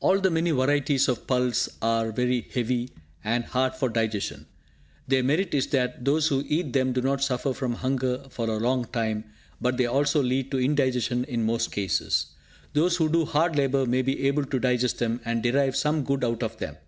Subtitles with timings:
[0.00, 2.92] All the many varieties of pulse are very heavy,
[3.22, 4.46] and hard of digestion.
[5.06, 8.56] Their merit is that those who eat them do not suffer from hunger for a
[8.56, 9.24] long time;
[9.60, 12.28] but they also lead to indigestion in most cases.
[12.72, 16.24] Those who do hard labour may be able to digest them, and derive some good
[16.24, 16.78] out of them.